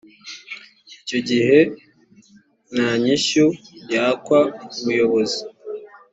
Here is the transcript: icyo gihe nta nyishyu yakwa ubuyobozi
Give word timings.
icyo 1.01 1.19
gihe 1.27 1.57
nta 2.73 2.89
nyishyu 3.01 3.45
yakwa 3.93 4.39
ubuyobozi 4.79 5.41